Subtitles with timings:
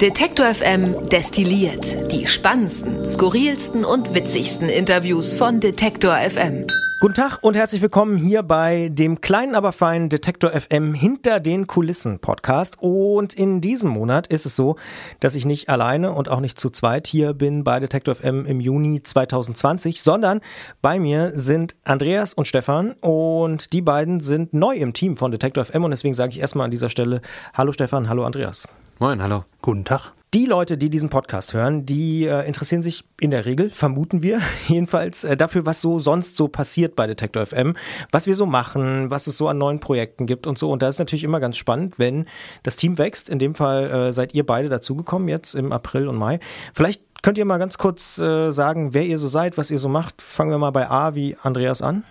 [0.00, 6.66] Detektor FM destilliert die spannendsten, skurrilsten und witzigsten Interviews von Detektor FM.
[7.00, 11.66] Guten Tag und herzlich willkommen hier bei dem kleinen, aber feinen Detektor FM hinter den
[11.66, 12.76] Kulissen Podcast.
[12.78, 14.76] Und in diesem Monat ist es so,
[15.20, 18.60] dass ich nicht alleine und auch nicht zu zweit hier bin bei Detektor FM im
[18.60, 20.42] Juni 2020, sondern
[20.82, 25.64] bei mir sind Andreas und Stefan und die beiden sind neu im Team von Detektor
[25.64, 27.22] FM und deswegen sage ich erstmal an dieser Stelle
[27.54, 28.68] Hallo Stefan, hallo Andreas.
[28.98, 29.44] Moin, hallo.
[29.60, 30.12] Guten Tag.
[30.32, 34.40] Die Leute, die diesen Podcast hören, die äh, interessieren sich in der Regel, vermuten wir
[34.68, 37.76] jedenfalls, äh, dafür, was so sonst so passiert bei Detektor FM,
[38.10, 40.70] was wir so machen, was es so an neuen Projekten gibt und so.
[40.70, 42.24] Und da ist natürlich immer ganz spannend, wenn
[42.62, 43.28] das Team wächst.
[43.28, 46.40] In dem Fall äh, seid ihr beide dazugekommen jetzt im April und Mai.
[46.72, 49.90] Vielleicht könnt ihr mal ganz kurz äh, sagen, wer ihr so seid, was ihr so
[49.90, 50.22] macht.
[50.22, 52.02] Fangen wir mal bei A wie Andreas an.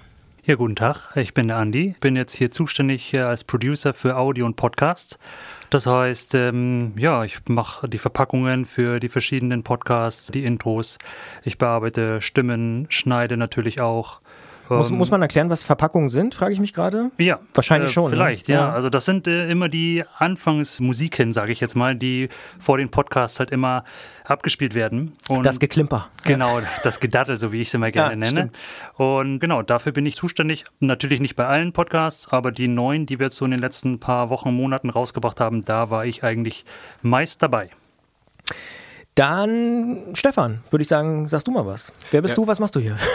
[0.43, 1.15] Ja, guten Tag.
[1.15, 1.95] Ich bin der Andi.
[1.99, 5.17] Bin jetzt hier zuständig äh, als Producer für Audio und Podcast.
[5.69, 10.97] Das heißt, ähm, ja, ich mache die Verpackungen für die verschiedenen Podcasts, die Intros.
[11.43, 14.21] Ich bearbeite Stimmen, schneide natürlich auch.
[14.69, 17.11] Muss, muss man erklären, was Verpackungen sind, frage ich mich gerade?
[17.17, 17.39] Ja.
[17.53, 18.09] Wahrscheinlich äh, schon.
[18.09, 18.55] Vielleicht, ne?
[18.55, 18.71] ja.
[18.71, 23.39] Also das sind äh, immer die Anfangsmusiken, sage ich jetzt mal, die vor den Podcasts
[23.39, 23.83] halt immer
[24.23, 25.13] abgespielt werden.
[25.29, 26.07] Und das Geklimper.
[26.23, 28.49] Genau, das Gedattel, so wie ich es immer gerne ja, nenne.
[28.49, 28.57] Stimmt.
[28.95, 30.65] Und genau, dafür bin ich zuständig.
[30.79, 33.99] Natürlich nicht bei allen Podcasts, aber die neuen, die wir jetzt so in den letzten
[33.99, 36.65] paar Wochen, Monaten rausgebracht haben, da war ich eigentlich
[37.01, 37.69] meist dabei.
[39.15, 41.93] Dann, Stefan, würde ich sagen, sagst du mal was.
[42.11, 42.35] Wer bist ja.
[42.35, 42.97] du, was machst du hier?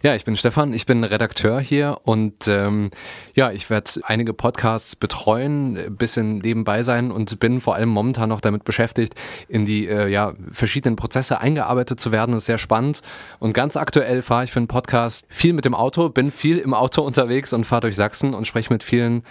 [0.00, 2.92] Ja, ich bin Stefan, ich bin Redakteur hier und ähm,
[3.34, 8.40] ja, ich werde einige Podcasts betreuen, bisschen nebenbei sein und bin vor allem momentan noch
[8.40, 9.14] damit beschäftigt,
[9.48, 12.30] in die äh, ja, verschiedenen Prozesse eingearbeitet zu werden.
[12.30, 13.02] Das ist sehr spannend
[13.40, 16.74] und ganz aktuell fahre ich für einen Podcast viel mit dem Auto, bin viel im
[16.74, 19.24] Auto unterwegs und fahre durch Sachsen und spreche mit vielen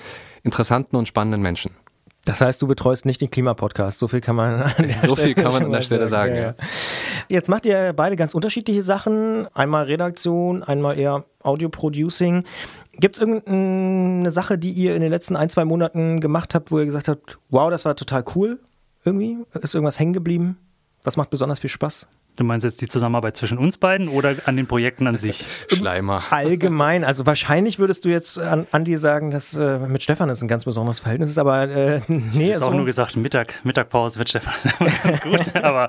[0.43, 1.71] interessanten und spannenden Menschen.
[2.27, 3.99] Das heißt, du betreust nicht den Klimapodcast.
[3.99, 6.35] So viel kann man an der so Stelle viel kann man an der Stelle sagen.
[6.35, 6.65] sagen ja.
[7.29, 9.47] Jetzt macht ihr beide ganz unterschiedliche Sachen.
[9.53, 12.43] Einmal Redaktion, einmal eher Audio-Producing.
[12.91, 16.79] Gibt es irgendeine Sache, die ihr in den letzten ein, zwei Monaten gemacht habt, wo
[16.79, 18.59] ihr gesagt habt, wow, das war total cool?
[19.05, 19.37] Irgendwie?
[19.53, 20.57] Ist irgendwas hängen geblieben?
[21.03, 22.09] Was macht besonders viel Spaß?
[22.37, 25.43] Du meinst jetzt die Zusammenarbeit zwischen uns beiden oder an den Projekten an sich?
[25.67, 26.21] Schleimer.
[26.29, 27.03] Allgemein.
[27.03, 30.47] Also wahrscheinlich würdest du jetzt an, an dir sagen, dass äh, mit Stefan ist ein
[30.47, 32.49] ganz besonderes Verhältnis ist, aber äh, nee.
[32.49, 35.55] Ich habe auch nur gesagt, Mittag, Mittagpause mit Stefan ist immer ganz gut.
[35.63, 35.87] aber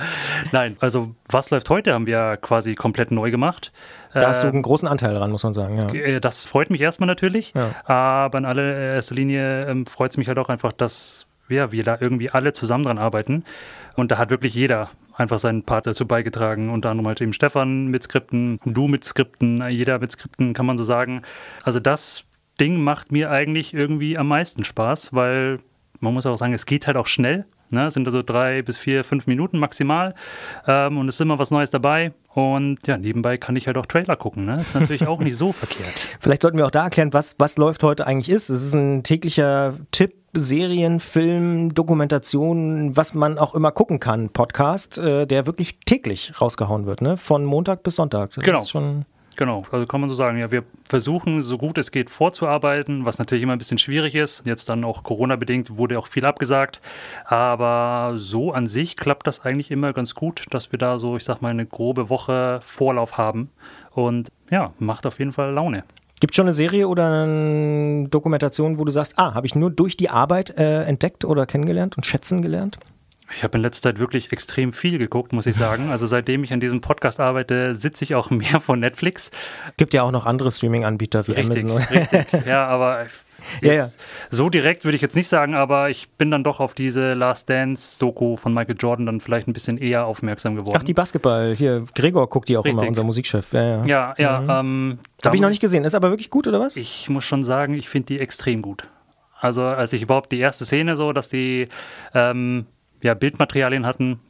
[0.51, 3.71] nein, also was läuft heute, haben wir quasi komplett neu gemacht.
[4.15, 5.77] Da hast du einen großen Anteil dran, muss man sagen.
[5.77, 5.93] Ja.
[5.93, 7.75] Äh, das freut mich erstmal natürlich, ja.
[7.85, 11.99] aber in allererster Linie ähm, freut es mich halt auch einfach, dass ja, wir da
[12.01, 13.45] irgendwie alle zusammen dran arbeiten.
[13.97, 16.71] Und da hat wirklich jeder einfach seinen Part dazu beigetragen.
[16.71, 20.79] Unter anderem halt eben Stefan mit Skripten, du mit Skripten, jeder mit Skripten, kann man
[20.79, 21.23] so sagen.
[21.63, 22.25] Also das
[22.61, 25.59] Ding macht mir eigentlich irgendwie am meisten Spaß, weil
[26.01, 27.45] man muss auch sagen, es geht halt auch schnell.
[27.73, 27.87] Ne?
[27.87, 30.15] Es sind also drei bis vier, fünf Minuten maximal.
[30.67, 32.13] Ähm, und es ist immer was Neues dabei.
[32.35, 34.45] Und ja, nebenbei kann ich halt auch Trailer gucken.
[34.45, 34.61] Ne?
[34.61, 35.93] Ist natürlich auch nicht so verkehrt.
[36.21, 38.49] Vielleicht sollten wir auch da erklären, was, was läuft heute eigentlich ist.
[38.49, 44.99] Es ist ein täglicher Tipp Serien, Film, Dokumentation, was man auch immer gucken kann, Podcast,
[44.99, 47.17] äh, der wirklich täglich rausgehauen wird, ne?
[47.17, 48.33] Von Montag bis Sonntag.
[48.35, 48.63] Das genau.
[49.39, 53.19] Genau, also kann man so sagen, ja, wir versuchen so gut es geht vorzuarbeiten, was
[53.19, 54.45] natürlich immer ein bisschen schwierig ist.
[54.45, 56.81] Jetzt dann auch Corona-bedingt wurde auch viel abgesagt.
[57.25, 61.23] Aber so an sich klappt das eigentlich immer ganz gut, dass wir da so, ich
[61.23, 63.51] sag mal, eine grobe Woche Vorlauf haben.
[63.93, 65.85] Und ja, macht auf jeden Fall Laune.
[66.19, 69.71] Gibt es schon eine Serie oder eine Dokumentation, wo du sagst, ah, habe ich nur
[69.71, 72.81] durch die Arbeit äh, entdeckt oder kennengelernt und schätzen gelernt?
[73.35, 75.91] Ich habe in letzter Zeit wirklich extrem viel geguckt, muss ich sagen.
[75.91, 79.31] Also seitdem ich an diesem Podcast arbeite, sitze ich auch mehr von Netflix.
[79.77, 81.83] Gibt ja auch noch andere Streaming-Anbieter wie richtig, Amazon.
[81.83, 83.07] Richtig, ja, aber
[83.63, 83.89] ja, ja.
[84.31, 87.49] so direkt würde ich jetzt nicht sagen, aber ich bin dann doch auf diese Last
[87.49, 90.77] Dance-Doku von Michael Jordan dann vielleicht ein bisschen eher aufmerksam geworden.
[90.79, 92.81] Ach, die Basketball, hier, Gregor guckt die auch richtig.
[92.81, 93.53] immer, unser Musikchef.
[93.53, 93.85] Ja, ja.
[93.87, 94.51] ja, ja mhm.
[94.51, 95.85] ähm, Habe ich noch nicht gesehen.
[95.85, 96.77] Ist aber wirklich gut, oder was?
[96.77, 98.85] Ich muss schon sagen, ich finde die extrem gut.
[99.41, 101.69] Also als ich überhaupt die erste Szene so, dass die
[102.13, 102.67] ähm,
[103.03, 104.21] ja, Bildmaterialien hatten,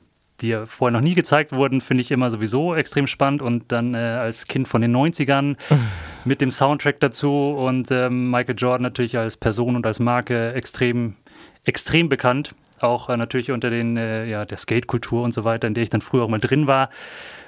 [0.41, 3.43] die ja vorher noch nie gezeigt wurden, finde ich immer sowieso extrem spannend.
[3.43, 5.57] Und dann äh, als Kind von den 90ern
[6.25, 11.17] mit dem Soundtrack dazu und ähm, Michael Jordan natürlich als Person und als Marke extrem,
[11.65, 12.55] extrem bekannt.
[12.81, 15.91] Auch äh, natürlich unter den, äh, ja, der Skate-Kultur und so weiter, in der ich
[15.91, 16.91] dann früher auch mal drin war.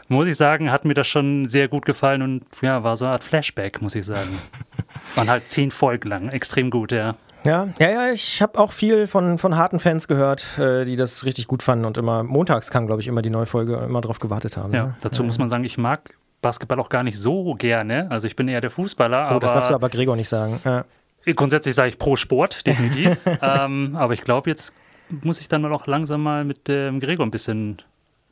[0.09, 3.13] Muss ich sagen, hat mir das schon sehr gut gefallen und ja, war so eine
[3.13, 4.41] Art Flashback, muss ich sagen.
[5.15, 7.15] Waren halt zehn Folgen lang, extrem gut, ja.
[7.45, 11.25] Ja, ja, ja, ich habe auch viel von, von harten Fans gehört, äh, die das
[11.25, 14.19] richtig gut fanden und immer montags kam, glaube ich, immer die neue Folge, immer drauf
[14.19, 14.75] gewartet haben.
[14.75, 14.97] Ja, ne?
[15.01, 15.27] dazu ja.
[15.27, 18.11] muss man sagen, ich mag Basketball auch gar nicht so gerne.
[18.11, 19.35] Also ich bin eher der Fußballer.
[19.35, 20.61] Oh, das darfst du aber Gregor nicht sagen.
[20.65, 20.85] Ja.
[21.35, 23.17] Grundsätzlich sage ich pro Sport, definitiv.
[23.43, 24.75] ähm, aber ich glaube jetzt
[25.23, 27.79] muss ich dann mal auch langsam mal mit dem ähm, Gregor ein bisschen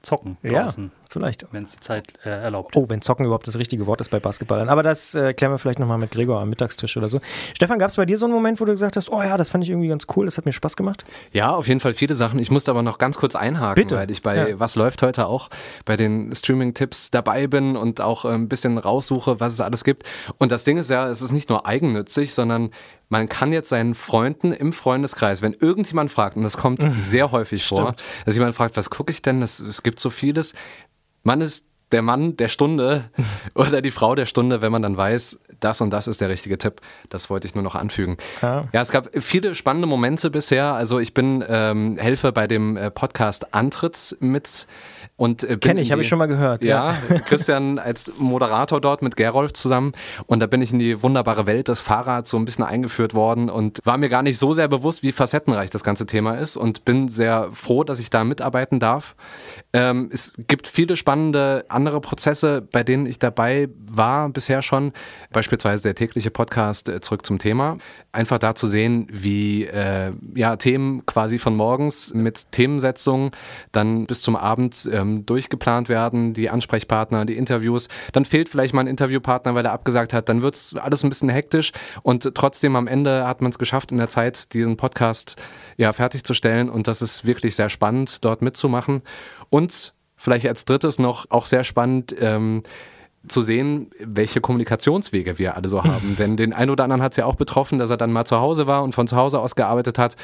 [0.02, 0.84] zocken draußen.
[0.84, 1.44] Ja, vielleicht.
[1.52, 2.76] Wenn es die Zeit äh, erlaubt.
[2.76, 4.68] Oh, wenn zocken überhaupt das richtige Wort ist bei Basketballern.
[4.68, 7.20] Aber das äh, klären wir vielleicht nochmal mit Gregor am Mittagstisch oder so.
[7.54, 9.48] Stefan, gab es bei dir so einen Moment, wo du gesagt hast, oh ja, das
[9.48, 11.04] fand ich irgendwie ganz cool, das hat mir Spaß gemacht?
[11.32, 12.38] Ja, auf jeden Fall viele Sachen.
[12.38, 13.96] Ich musste aber noch ganz kurz einhaken, Bitte?
[13.96, 14.60] weil ich bei ja.
[14.60, 15.50] Was läuft heute auch
[15.84, 20.04] bei den Streaming-Tipps dabei bin und auch äh, ein bisschen raussuche, was es alles gibt.
[20.38, 22.70] Und das Ding ist ja, es ist nicht nur eigennützig, sondern
[23.08, 26.98] man kann jetzt seinen Freunden im Freundeskreis, wenn irgendjemand fragt, und das kommt mhm.
[26.98, 27.80] sehr häufig Stimmt.
[27.80, 27.94] vor,
[28.26, 29.40] dass jemand fragt, was gucke ich denn?
[29.40, 30.54] Das, es gibt so vieles.
[31.22, 33.10] Man ist der Mann der Stunde
[33.54, 36.58] oder die Frau der Stunde, wenn man dann weiß, das und das ist der richtige
[36.58, 36.80] Tipp.
[37.08, 38.16] Das wollte ich nur noch anfügen.
[38.42, 40.74] Ja, ja es gab viele spannende Momente bisher.
[40.74, 44.66] Also ich bin ähm, Helfer bei dem äh, Podcast Antritts mit
[45.18, 46.62] und äh, Kenne ich, habe ich schon mal gehört.
[46.62, 47.18] Ja, ja.
[47.18, 49.92] Christian als Moderator dort mit Gerolf zusammen.
[50.26, 53.50] Und da bin ich in die wunderbare Welt des Fahrrads so ein bisschen eingeführt worden
[53.50, 56.84] und war mir gar nicht so sehr bewusst, wie facettenreich das ganze Thema ist und
[56.84, 59.16] bin sehr froh, dass ich da mitarbeiten darf.
[59.72, 64.92] Ähm, es gibt viele spannende andere Prozesse, bei denen ich dabei war bisher schon.
[65.32, 67.78] Beispielsweise der tägliche Podcast äh, Zurück zum Thema.
[68.10, 73.30] Einfach da zu sehen, wie äh, ja, Themen quasi von morgens mit Themensetzung
[73.70, 77.86] dann bis zum Abend ähm, durchgeplant werden, die Ansprechpartner, die Interviews.
[78.12, 80.28] Dann fehlt vielleicht mal ein Interviewpartner, weil er abgesagt hat.
[80.28, 81.70] Dann wird es alles ein bisschen hektisch
[82.02, 85.36] und trotzdem am Ende hat man es geschafft, in der Zeit diesen Podcast
[85.76, 89.02] ja fertigzustellen und das ist wirklich sehr spannend, dort mitzumachen.
[89.48, 92.62] Und vielleicht als drittes noch auch sehr spannend, ähm,
[93.26, 96.16] zu sehen, welche Kommunikationswege wir alle so haben.
[96.18, 98.38] Denn den einen oder anderen hat es ja auch betroffen, dass er dann mal zu
[98.38, 100.16] Hause war und von zu Hause aus gearbeitet hat.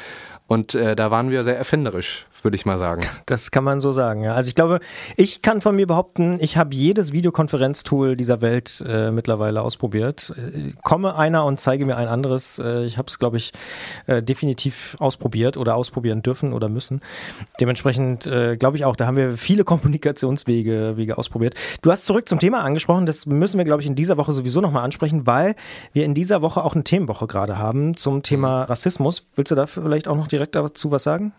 [0.47, 3.01] Und äh, da waren wir sehr erfinderisch würde ich mal sagen.
[3.25, 4.33] Das kann man so sagen, ja.
[4.33, 4.79] Also ich glaube,
[5.17, 10.33] ich kann von mir behaupten, ich habe jedes Videokonferenztool dieser Welt äh, mittlerweile ausprobiert.
[10.37, 12.59] Äh, komme einer und zeige mir ein anderes.
[12.59, 13.51] Äh, ich habe es, glaube ich,
[14.07, 17.01] äh, definitiv ausprobiert oder ausprobieren dürfen oder müssen.
[17.59, 21.55] Dementsprechend äh, glaube ich auch, da haben wir viele Kommunikationswege Wege ausprobiert.
[21.81, 24.61] Du hast zurück zum Thema angesprochen, das müssen wir, glaube ich, in dieser Woche sowieso
[24.61, 25.55] nochmal ansprechen, weil
[25.93, 28.65] wir in dieser Woche auch eine Themenwoche gerade haben zum Thema mhm.
[28.65, 29.25] Rassismus.
[29.35, 31.33] Willst du da vielleicht auch noch direkt dazu was sagen?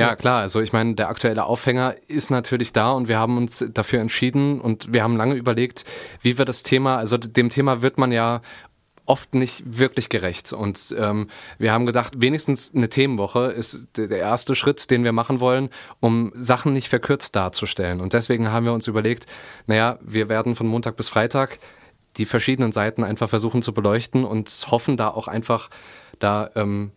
[0.00, 0.40] Ja, klar.
[0.40, 4.60] Also ich meine, der aktuelle Aufhänger ist natürlich da und wir haben uns dafür entschieden
[4.60, 5.84] und wir haben lange überlegt,
[6.20, 8.42] wie wir das Thema, also dem Thema wird man ja
[9.10, 10.52] oft nicht wirklich gerecht.
[10.52, 15.40] Und ähm, wir haben gedacht, wenigstens eine Themenwoche ist der erste Schritt, den wir machen
[15.40, 15.68] wollen,
[15.98, 18.00] um Sachen nicht verkürzt darzustellen.
[18.00, 19.26] Und deswegen haben wir uns überlegt,
[19.66, 21.58] naja, wir werden von Montag bis Freitag
[22.18, 25.70] die verschiedenen Seiten einfach versuchen zu beleuchten und hoffen da auch einfach
[26.20, 26.92] da ähm,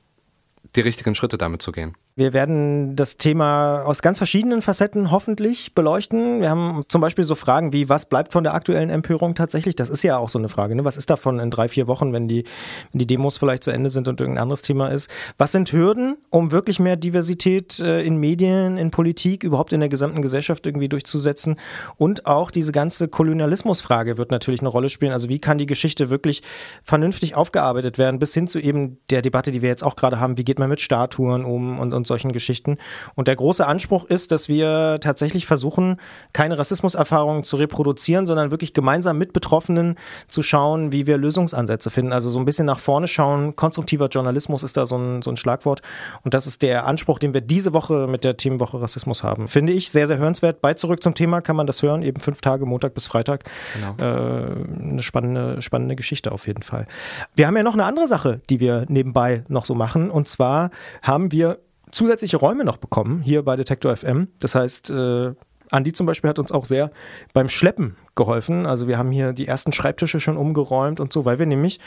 [0.76, 1.96] die richtigen Schritte damit zu gehen.
[2.16, 6.42] Wir werden das Thema aus ganz verschiedenen Facetten hoffentlich beleuchten.
[6.42, 9.76] Wir haben zum Beispiel so Fragen wie, was bleibt von der aktuellen Empörung tatsächlich?
[9.76, 10.76] Das ist ja auch so eine Frage.
[10.76, 10.86] Ne?
[10.86, 12.44] Was ist davon in drei, vier Wochen, wenn die,
[12.92, 15.10] wenn die Demos vielleicht zu Ende sind und irgendein anderes Thema ist?
[15.40, 19.90] Was sind Hürden, um wirklich mehr Diversität äh, in Medien, in Politik, überhaupt in der
[19.90, 21.60] gesamten Gesellschaft irgendwie durchzusetzen?
[21.98, 25.14] Und auch diese ganze Kolonialismusfrage wird natürlich eine Rolle spielen.
[25.14, 26.44] Also wie kann die Geschichte wirklich
[26.84, 30.38] vernünftig aufgearbeitet werden, bis hin zu eben der Debatte, die wir jetzt auch gerade haben,
[30.38, 32.78] wie geht man mit Statuen um und, und und solchen Geschichten.
[33.16, 36.02] Und der große Anspruch ist, dass wir tatsächlich versuchen,
[36.34, 39.96] keine Rassismuserfahrungen zu reproduzieren, sondern wirklich gemeinsam mit Betroffenen
[40.28, 42.12] zu schauen, wie wir Lösungsansätze finden.
[42.12, 43.56] Also so ein bisschen nach vorne schauen.
[43.56, 45.82] Konstruktiver Journalismus ist da so ein, so ein Schlagwort.
[46.24, 49.48] Und das ist der Anspruch, den wir diese Woche mit der Themenwoche Rassismus haben.
[49.48, 50.60] Finde ich sehr, sehr hörenswert.
[50.60, 53.46] Bei Zurück zum Thema kann man das hören, eben fünf Tage, Montag bis Freitag.
[53.76, 53.96] Genau.
[53.98, 56.86] Äh, eine spannende, spannende Geschichte auf jeden Fall.
[57.34, 60.12] Wir haben ja noch eine andere Sache, die wir nebenbei noch so machen.
[60.12, 61.60] Und zwar haben wir
[61.94, 64.28] zusätzliche Räume noch bekommen hier bei Detektor FM.
[64.40, 65.34] Das heißt, äh,
[65.70, 66.92] Andi zum Beispiel hat uns auch sehr
[67.34, 68.66] beim Schleppen geholfen.
[68.66, 71.80] Also wir haben hier die ersten Schreibtische schon umgeräumt und so, weil wir nämlich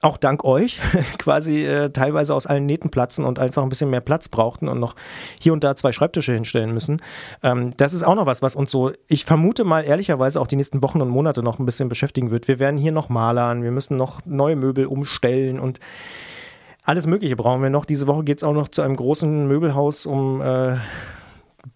[0.00, 0.80] auch dank euch
[1.18, 4.78] quasi äh, teilweise aus allen Nähten platzen und einfach ein bisschen mehr Platz brauchten und
[4.78, 4.94] noch
[5.40, 7.02] hier und da zwei Schreibtische hinstellen müssen.
[7.42, 10.56] Ähm, das ist auch noch was, was uns so, ich vermute mal ehrlicherweise auch die
[10.56, 12.46] nächsten Wochen und Monate noch ein bisschen beschäftigen wird.
[12.46, 15.80] Wir werden hier noch malern, wir müssen noch neue Möbel umstellen und
[16.88, 17.84] alles Mögliche brauchen wir noch.
[17.84, 20.76] Diese Woche geht es auch noch zu einem großen Möbelhaus, um äh,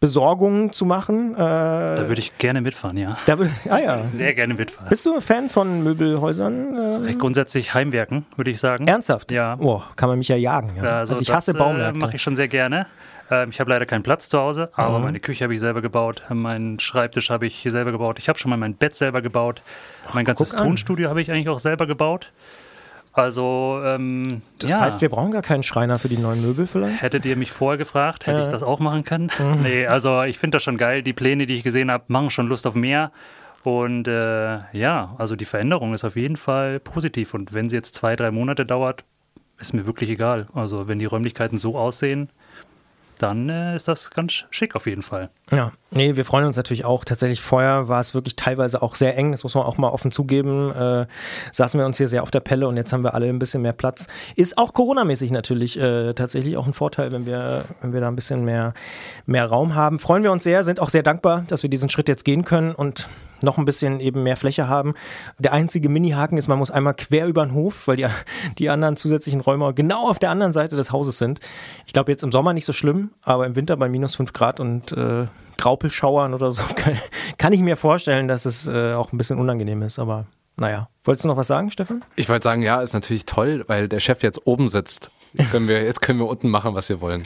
[0.00, 1.34] Besorgungen zu machen.
[1.34, 3.18] Äh, da würde ich gerne mitfahren, ja.
[3.26, 3.36] Da,
[3.68, 4.04] ah ja.
[4.14, 4.88] Sehr gerne mitfahren.
[4.88, 7.04] Bist du ein Fan von Möbelhäusern?
[7.06, 7.18] Ähm?
[7.18, 8.86] Grundsätzlich Heimwerken, würde ich sagen.
[8.88, 9.32] Ernsthaft?
[9.32, 9.56] Ja.
[9.60, 10.72] Oh, kann man mich ja jagen.
[10.76, 11.00] Ja.
[11.00, 11.98] Also, also, ich hasse Baumärkte.
[11.98, 12.86] Äh, mache ich schon sehr gerne.
[13.30, 15.04] Ähm, ich habe leider keinen Platz zu Hause, aber mhm.
[15.04, 18.18] meine Küche habe ich selber gebaut, meinen Schreibtisch habe ich selber gebaut.
[18.18, 19.60] Ich habe schon mal mein Bett selber gebaut.
[20.14, 22.32] Mein ganzes Tonstudio habe ich eigentlich auch selber gebaut.
[23.12, 24.24] Also, ähm,
[24.58, 24.80] das ja.
[24.80, 27.02] heißt, wir brauchen gar keinen Schreiner für die neuen Möbel vielleicht?
[27.02, 28.46] Hättet ihr mich vorher gefragt, hätte ja.
[28.46, 29.30] ich das auch machen können.
[29.38, 29.62] Mhm.
[29.62, 31.02] Nee, also ich finde das schon geil.
[31.02, 33.12] Die Pläne, die ich gesehen habe, machen schon Lust auf mehr.
[33.64, 37.34] Und äh, ja, also die Veränderung ist auf jeden Fall positiv.
[37.34, 39.04] Und wenn sie jetzt zwei, drei Monate dauert,
[39.58, 40.48] ist mir wirklich egal.
[40.54, 42.30] Also wenn die Räumlichkeiten so aussehen,
[43.22, 45.30] dann äh, ist das ganz schick auf jeden Fall.
[45.50, 47.04] Ja, nee, wir freuen uns natürlich auch.
[47.04, 50.10] Tatsächlich vorher war es wirklich teilweise auch sehr eng, das muss man auch mal offen
[50.10, 50.72] zugeben.
[50.74, 51.06] Äh,
[51.52, 53.62] saßen wir uns hier sehr auf der Pelle und jetzt haben wir alle ein bisschen
[53.62, 54.08] mehr Platz.
[54.36, 58.16] Ist auch Corona-mäßig natürlich äh, tatsächlich auch ein Vorteil, wenn wir, wenn wir da ein
[58.16, 58.74] bisschen mehr,
[59.26, 59.98] mehr Raum haben.
[59.98, 62.74] Freuen wir uns sehr, sind auch sehr dankbar, dass wir diesen Schritt jetzt gehen können
[62.74, 63.08] und
[63.42, 64.94] noch ein bisschen eben mehr Fläche haben.
[65.38, 68.06] Der einzige Mini-Haken ist, man muss einmal quer über den Hof, weil die,
[68.58, 71.40] die anderen zusätzlichen Räume genau auf der anderen Seite des Hauses sind.
[71.86, 74.60] Ich glaube, jetzt im Sommer nicht so schlimm, aber im Winter bei minus 5 Grad
[74.60, 75.26] und äh,
[75.58, 76.98] Graupelschauern oder so kann,
[77.38, 80.88] kann, ich mir vorstellen, dass es äh, auch ein bisschen unangenehm ist, aber naja.
[81.04, 82.04] Wolltest du noch was sagen, Stefan?
[82.14, 85.10] Ich wollte sagen, ja, ist natürlich toll, weil der Chef jetzt oben sitzt.
[85.34, 87.24] Jetzt können wir, jetzt können wir unten machen, was wir wollen.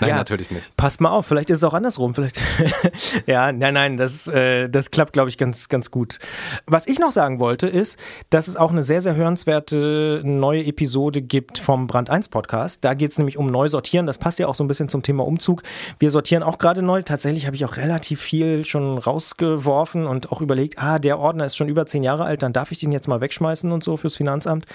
[0.00, 0.76] Nein, ja, natürlich nicht.
[0.76, 2.14] Passt mal auf, vielleicht ist es auch andersrum.
[2.14, 2.40] Vielleicht.
[3.26, 6.18] ja, nein, nein, das, äh, das klappt, glaube ich, ganz, ganz gut.
[6.66, 7.98] Was ich noch sagen wollte, ist,
[8.30, 12.84] dass es auch eine sehr, sehr hörenswerte neue Episode gibt vom Brand 1 Podcast.
[12.84, 14.06] Da geht es nämlich um Neusortieren.
[14.06, 15.62] Das passt ja auch so ein bisschen zum Thema Umzug.
[15.98, 17.02] Wir sortieren auch gerade neu.
[17.02, 21.56] Tatsächlich habe ich auch relativ viel schon rausgeworfen und auch überlegt, ah, der Ordner ist
[21.56, 24.16] schon über zehn Jahre alt, dann darf ich den jetzt mal wegschmeißen und so fürs
[24.16, 24.66] Finanzamt.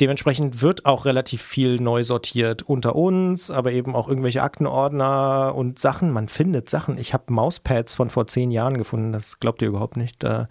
[0.00, 5.78] Dementsprechend wird auch relativ viel neu sortiert unter uns, aber eben auch irgendwelche Aktenordner und
[5.78, 6.10] Sachen.
[6.10, 6.98] Man findet Sachen.
[6.98, 9.12] Ich habe Mauspads von vor zehn Jahren gefunden.
[9.12, 10.22] Das glaubt ihr überhaupt nicht.
[10.22, 10.48] Da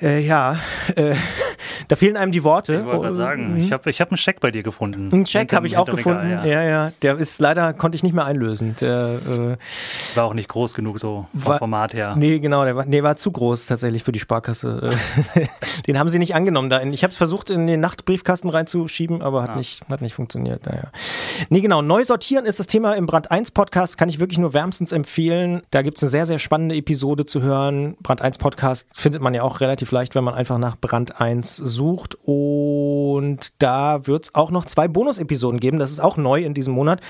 [0.00, 0.58] äh, ja,
[0.96, 1.14] äh,
[1.88, 2.74] da fehlen einem die Worte.
[2.74, 3.60] Ich wollte oh, sagen, mhm.
[3.60, 5.08] ich habe ich hab einen Scheck bei dir gefunden.
[5.12, 6.20] Einen Scheck habe ich auch gefunden.
[6.20, 6.62] Regal, ja.
[6.62, 6.86] ja.
[6.86, 8.76] ja, Der ist leider, konnte ich nicht mehr einlösen.
[8.80, 12.14] Der äh, war auch nicht groß genug so vom war, Format her.
[12.16, 14.90] Nee, genau, der war, nee, war zu groß tatsächlich für die Sparkasse.
[15.86, 16.70] den haben sie nicht angenommen.
[16.70, 19.56] Da ich habe es versucht, in den Nachtbriefkasten reinzuschieben, aber hat, ah.
[19.56, 20.66] nicht, hat nicht funktioniert.
[20.66, 20.90] Naja.
[21.48, 21.82] Nee, genau.
[21.82, 23.98] Neu sortieren ist das Thema im Brand 1 Podcast.
[23.98, 25.62] Kann ich wirklich nur wärmstens empfehlen.
[25.70, 27.96] Da gibt es eine sehr, sehr spannende Episode zu hören.
[28.02, 31.56] Brand 1 Podcast findet man ja auch relativ leicht, wenn man einfach nach Brand 1
[31.62, 32.16] sucht.
[32.24, 35.78] Und da wird es auch noch zwei Bonus-Episoden geben.
[35.78, 37.00] Das ist auch neu in diesem Monat,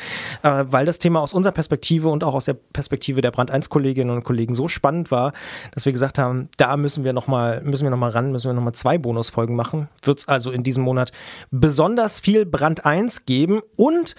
[0.43, 4.15] äh, weil das Thema aus unserer Perspektive und auch aus der Perspektive der Brand 1-Kolleginnen
[4.15, 5.33] und Kollegen so spannend war,
[5.73, 9.57] dass wir gesagt haben, da müssen wir nochmal, müssen ran, müssen wir nochmal zwei Bonusfolgen
[9.57, 9.89] machen.
[10.03, 11.13] Wird es also in diesem Monat
[11.51, 13.61] besonders viel Brand 1 geben.
[13.77, 14.15] Und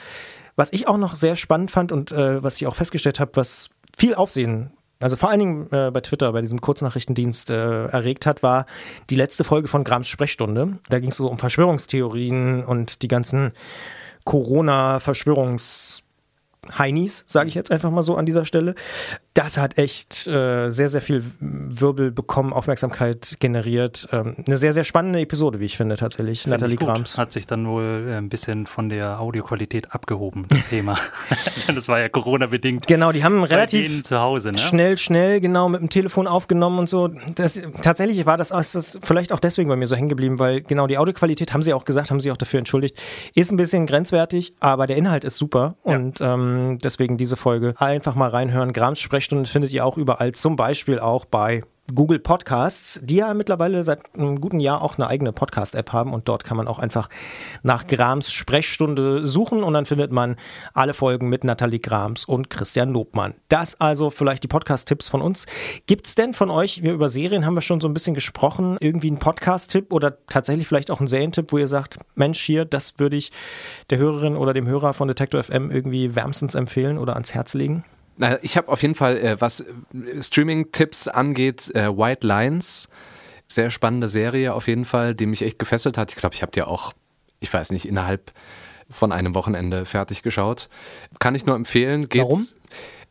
[0.55, 3.69] was ich auch noch sehr spannend fand und äh, was ich auch festgestellt habe, was
[3.97, 4.71] viel Aufsehen
[5.03, 8.65] also vor allen Dingen äh, bei Twitter, bei diesem Kurznachrichtendienst äh, erregt hat, war
[9.09, 10.79] die letzte Folge von Grams Sprechstunde.
[10.89, 13.51] Da ging es so um Verschwörungstheorien und die ganzen
[14.25, 16.03] Corona-Verschwörungs-
[16.77, 18.75] Heinis, sage ich jetzt einfach mal so an dieser Stelle.
[19.33, 24.07] Das hat echt äh, sehr, sehr viel Wirbel bekommen, Aufmerksamkeit generiert.
[24.11, 26.43] Ähm, eine sehr, sehr spannende Episode, wie ich finde, tatsächlich.
[26.43, 27.17] Find Nathalie Grams.
[27.17, 30.99] Hat sich dann wohl äh, ein bisschen von der Audioqualität abgehoben, das Thema.
[31.73, 32.85] das war ja Corona-bedingt.
[32.85, 34.59] Genau, die haben relativ zu Hause, ne?
[34.59, 37.09] schnell, schnell, genau, mit dem Telefon aufgenommen und so.
[37.33, 40.85] Das, tatsächlich war das, das vielleicht auch deswegen bei mir so hängen geblieben, weil genau
[40.85, 43.01] die Audioqualität, haben sie auch gesagt, haben sie auch dafür entschuldigt,
[43.33, 45.75] ist ein bisschen grenzwertig, aber der Inhalt ist super.
[45.85, 45.95] Ja.
[45.95, 48.73] Und ähm, deswegen diese Folge einfach mal reinhören.
[48.73, 51.63] Grams Sprech Sprechstunde findet ihr auch überall, zum Beispiel auch bei
[51.93, 56.27] Google Podcasts, die ja mittlerweile seit einem guten Jahr auch eine eigene Podcast-App haben und
[56.27, 57.07] dort kann man auch einfach
[57.61, 60.35] nach Grams Sprechstunde suchen und dann findet man
[60.73, 63.33] alle Folgen mit Nathalie Grams und Christian Lobmann.
[63.47, 65.45] Das also vielleicht die Podcast-Tipps von uns.
[65.85, 68.75] Gibt es denn von euch, wir über Serien haben wir schon so ein bisschen gesprochen,
[68.81, 72.99] irgendwie einen Podcast-Tipp oder tatsächlich vielleicht auch einen Serientipp, wo ihr sagt, Mensch, hier, das
[72.99, 73.31] würde ich
[73.89, 77.85] der Hörerin oder dem Hörer von Detektor FM irgendwie wärmstens empfehlen oder ans Herz legen?
[78.17, 82.89] Na, ich habe auf jeden Fall, äh, was äh, Streaming-Tipps angeht, äh, White Lines.
[83.47, 86.11] Sehr spannende Serie auf jeden Fall, die mich echt gefesselt hat.
[86.11, 86.93] Ich glaube, ich habe die auch,
[87.39, 88.31] ich weiß nicht, innerhalb
[88.89, 90.69] von einem Wochenende fertig geschaut.
[91.19, 92.09] Kann ich nur empfehlen.
[92.09, 92.47] Geht's, Warum?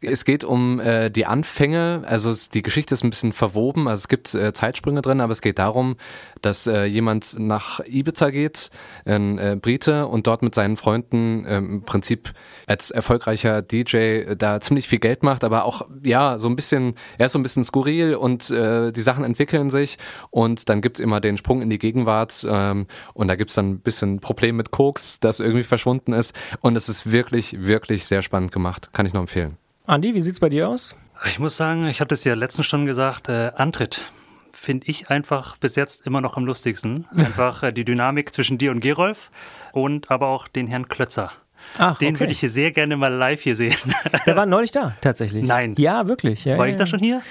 [0.02, 4.00] Es geht um äh, die Anfänge, also es, die Geschichte ist ein bisschen verwoben, also
[4.00, 5.96] es gibt äh, Zeitsprünge drin, aber es geht darum,
[6.40, 8.70] dass äh, jemand nach Ibiza geht,
[9.04, 12.32] ein äh, Brite, und dort mit seinen Freunden äh, im Prinzip
[12.66, 16.94] als erfolgreicher DJ äh, da ziemlich viel Geld macht, aber auch, ja, so ein bisschen,
[17.18, 19.98] er ist so ein bisschen skurril und äh, die Sachen entwickeln sich
[20.30, 23.80] und dann gibt's immer den Sprung in die Gegenwart ähm, und da gibt's dann ein
[23.80, 28.52] bisschen Problem mit Koks, das irgendwie verschwunden ist und es ist wirklich, wirklich sehr spannend
[28.52, 28.90] gemacht.
[28.92, 29.61] Kann ich nur empfehlen.
[29.86, 30.96] Andi, wie sieht es bei dir aus?
[31.26, 34.04] Ich muss sagen, ich hatte es ja letztens schon gesagt, äh, Antritt
[34.52, 37.06] finde ich einfach bis jetzt immer noch am lustigsten.
[37.16, 39.30] Einfach äh, die Dynamik zwischen dir und Gerolf
[39.72, 41.32] und aber auch den Herrn Klötzer.
[41.78, 42.20] Ach, den okay.
[42.20, 43.74] würde ich hier sehr gerne mal live hier sehen.
[44.26, 45.44] Der war neulich da, tatsächlich.
[45.44, 45.74] Nein.
[45.78, 46.44] Ja, wirklich.
[46.44, 47.22] Ja, war ja, ich da schon hier?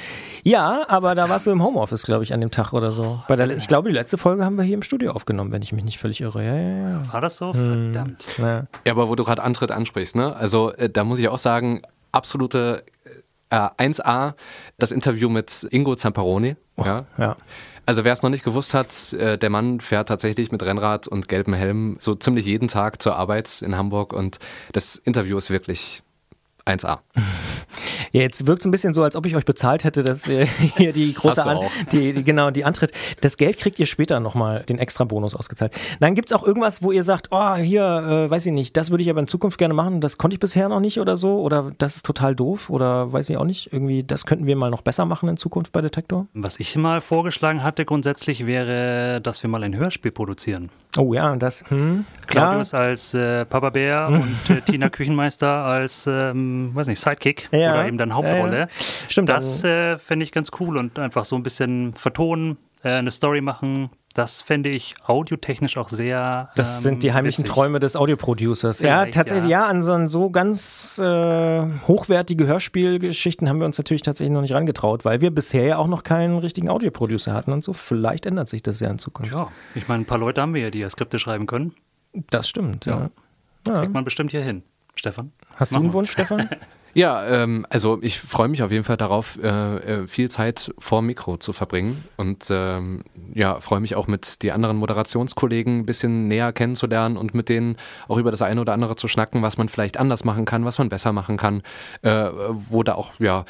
[0.44, 3.22] Ja, aber da warst du im Homeoffice, glaube ich, an dem Tag oder so.
[3.30, 5.84] Der, ich glaube, die letzte Folge haben wir hier im Studio aufgenommen, wenn ich mich
[5.84, 6.44] nicht völlig irre.
[6.44, 7.14] Ja, ja, ja.
[7.14, 7.54] War das so?
[7.54, 7.94] Hm.
[7.94, 8.26] Verdammt.
[8.38, 8.66] Ja.
[8.86, 10.36] ja, aber wo du gerade Antritt ansprichst, ne?
[10.36, 12.84] Also äh, da muss ich auch sagen, absolute
[13.50, 14.34] äh, 1A,
[14.78, 16.56] das Interview mit Ingo Zamparoni.
[16.78, 17.06] Oh, ja.
[17.18, 17.36] ja.
[17.86, 21.28] Also wer es noch nicht gewusst hat, äh, der Mann fährt tatsächlich mit Rennrad und
[21.28, 24.40] gelbem Helm so ziemlich jeden Tag zur Arbeit in Hamburg und
[24.72, 26.04] das Interview ist wirklich
[26.66, 27.00] 1A.
[28.12, 30.46] Ja, jetzt wirkt es ein bisschen so, als ob ich euch bezahlt hätte, dass ihr
[30.78, 31.60] hier die große An
[31.92, 32.92] die, die, genau, die Antritt.
[33.22, 35.74] Das Geld kriegt ihr später nochmal den extra Bonus ausgezahlt.
[36.00, 38.92] Nein, gibt es auch irgendwas, wo ihr sagt, oh, hier, äh, weiß ich nicht, das
[38.92, 41.42] würde ich aber in Zukunft gerne machen, das konnte ich bisher noch nicht oder so?
[41.42, 44.70] Oder das ist total doof oder weiß ich auch nicht, irgendwie, das könnten wir mal
[44.70, 46.28] noch besser machen in Zukunft bei Detektor?
[46.34, 50.70] Was ich mal vorgeschlagen hatte grundsätzlich wäre, dass wir mal ein Hörspiel produzieren.
[50.98, 51.64] Oh ja, das.
[51.70, 57.48] Hm, Claudius als äh, Papa Bär und äh, Tina Küchenmeister als, ähm, weiß nicht, Sidekick
[57.52, 57.74] ja.
[57.74, 58.54] oder eben dann Hauptrolle.
[58.54, 58.68] Ja, ja.
[59.08, 59.30] Stimmt.
[59.30, 63.42] Das äh, fände ich ganz cool und einfach so ein bisschen vertonen, äh, eine Story
[63.42, 63.90] machen.
[64.14, 66.50] Das fände ich audiotechnisch auch sehr.
[66.56, 67.54] Das ähm, sind die heimlichen witzig.
[67.54, 68.80] Träume des Audioproducers.
[68.80, 69.68] Ja, tatsächlich, ja.
[69.68, 75.06] an so, so ganz äh, hochwertige Hörspielgeschichten haben wir uns natürlich tatsächlich noch nicht rangetraut,
[75.06, 77.72] weil wir bisher ja auch noch keinen richtigen Audioproducer hatten und so.
[77.72, 79.34] Vielleicht ändert sich das ja in Zukunft.
[79.34, 81.74] Ja, ich meine, ein paar Leute haben wir ja, die ja Skripte schreiben können.
[82.30, 83.10] Das stimmt, ja.
[83.66, 83.80] ja.
[83.80, 84.64] Kriegt man bestimmt hier hin.
[84.96, 85.32] Stefan?
[85.56, 86.50] Hast du einen Wunsch, Stefan?
[86.94, 89.48] Ja, ähm, also ich freue mich auf jeden Fall darauf, äh,
[90.02, 94.52] äh, viel Zeit vor Mikro zu verbringen und ähm, ja, freue mich auch mit die
[94.52, 98.96] anderen Moderationskollegen ein bisschen näher kennenzulernen und mit denen auch über das eine oder andere
[98.96, 101.62] zu schnacken, was man vielleicht anders machen kann, was man besser machen kann,
[102.02, 103.46] äh, wo da auch, ja,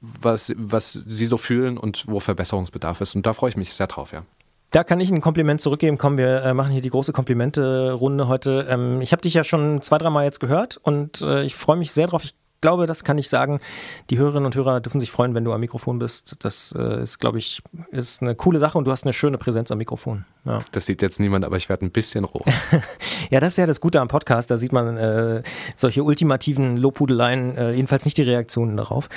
[0.00, 3.16] was, was sie so fühlen und wo Verbesserungsbedarf ist.
[3.16, 4.22] Und da freue ich mich sehr drauf, ja.
[4.70, 5.98] Da kann ich ein Kompliment zurückgeben.
[5.98, 8.66] Komm, wir äh, machen hier die große Komplimente-Runde heute.
[8.68, 11.92] Ähm, ich habe dich ja schon zwei, dreimal jetzt gehört und äh, ich freue mich
[11.92, 12.24] sehr drauf.
[12.24, 12.34] Ich
[12.64, 13.60] glaube, das kann ich sagen.
[14.08, 16.36] Die Hörerinnen und Hörer dürfen sich freuen, wenn du am Mikrofon bist.
[16.42, 19.70] Das äh, ist, glaube ich, ist eine coole Sache und du hast eine schöne Präsenz
[19.70, 20.24] am Mikrofon.
[20.46, 20.60] Ja.
[20.72, 22.42] Das sieht jetzt niemand, aber ich werde ein bisschen roh.
[23.30, 24.50] ja, das ist ja das Gute am Podcast.
[24.50, 25.42] Da sieht man äh,
[25.76, 29.10] solche ultimativen Lobhudeleien, äh, jedenfalls nicht die Reaktionen darauf.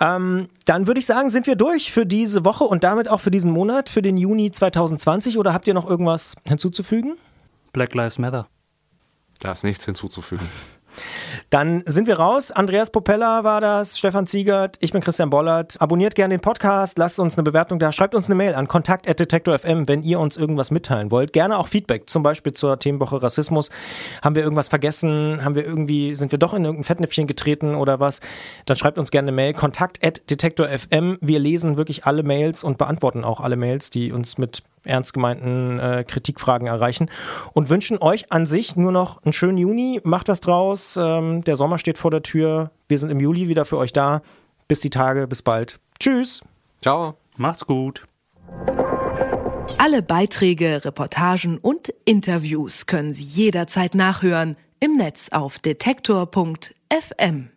[0.00, 3.30] Ähm, dann würde ich sagen, sind wir durch für diese Woche und damit auch für
[3.30, 5.38] diesen Monat, für den Juni 2020.
[5.38, 7.16] Oder habt ihr noch irgendwas hinzuzufügen?
[7.72, 8.48] Black Lives Matter.
[9.38, 10.48] Da ist nichts hinzuzufügen.
[11.50, 12.50] Dann sind wir raus.
[12.50, 15.80] Andreas Popella war das, Stefan Ziegert, ich bin Christian Bollert.
[15.80, 19.88] Abonniert gerne den Podcast, lasst uns eine Bewertung da, schreibt uns eine Mail an kontakt.detektor.fm,
[19.88, 21.32] wenn ihr uns irgendwas mitteilen wollt.
[21.32, 23.70] Gerne auch Feedback, zum Beispiel zur Themenwoche Rassismus.
[24.20, 25.42] Haben wir irgendwas vergessen?
[25.42, 28.20] Haben wir irgendwie, sind wir doch in irgendein Fettnäpfchen getreten oder was?
[28.66, 31.16] Dann schreibt uns gerne eine Mail, kontakt.detektor.fm.
[31.22, 35.78] Wir lesen wirklich alle Mails und beantworten auch alle Mails, die uns mit ernst gemeinten
[35.78, 37.10] äh, Kritikfragen erreichen
[37.52, 40.00] und wünschen euch an sich nur noch einen schönen Juni.
[40.04, 40.98] Macht was draus.
[41.00, 42.70] Ähm, der Sommer steht vor der Tür.
[42.88, 44.22] Wir sind im Juli wieder für euch da.
[44.66, 45.78] Bis die Tage, bis bald.
[45.98, 46.42] Tschüss.
[46.82, 47.14] Ciao.
[47.36, 48.06] Macht's gut.
[49.78, 57.50] Alle Beiträge, Reportagen und Interviews können Sie jederzeit nachhören im Netz auf detektor.fm.